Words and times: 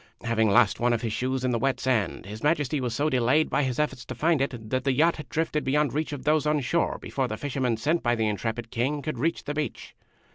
Having 0.23 0.49
lost 0.49 0.79
one 0.79 0.93
of 0.93 1.03
his 1.03 1.13
shoes 1.13 1.43
in 1.45 1.51
the 1.51 1.59
wet 1.59 1.79
sand, 1.79 2.25
His 2.25 2.41
Majesty 2.41 2.81
was 2.81 2.95
so 2.95 3.07
delayed 3.07 3.51
by 3.51 3.61
his 3.61 3.77
efforts 3.77 4.03
to 4.05 4.15
find 4.15 4.41
it 4.41 4.71
that 4.71 4.83
the 4.83 4.93
yacht 4.93 5.17
had 5.17 5.29
drifted 5.29 5.63
beyond 5.63 5.93
reach 5.93 6.11
of 6.11 6.23
those 6.23 6.47
on 6.47 6.59
shore 6.61 6.97
before 6.97 7.27
the 7.27 7.37
fishermen 7.37 7.77
sent 7.77 8.01
by 8.01 8.15
the 8.15 8.27
intrepid 8.27 8.71
King 8.71 9.03
could 9.03 9.19
reach 9.19 9.43
the 9.43 9.53
beach. 9.53 9.93